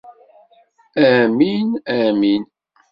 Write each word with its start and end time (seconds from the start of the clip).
Amin! 1.11 1.67
Amin! 1.97 2.41